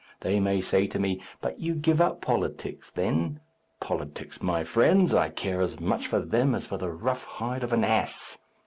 [0.21, 3.39] They may say to me, 'But you give up politics, then?'
[3.79, 5.13] Politics, my friends!
[5.13, 8.39] I care as much for them as for the rough hide of an ass.